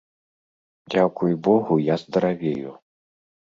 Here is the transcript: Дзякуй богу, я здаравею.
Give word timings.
Дзякуй 0.93 1.33
богу, 1.49 1.79
я 1.93 2.01
здаравею. 2.07 2.71